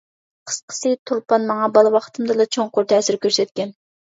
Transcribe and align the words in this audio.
قىسقىسى، 0.51 0.93
تۇرپان 1.09 1.45
ماڭا 1.49 1.67
بالا 1.75 1.93
ۋاقتىمدىلا 1.97 2.49
چوڭقۇر 2.59 2.89
تەسىر 2.95 3.21
كۆرسەتكەن. 3.29 3.77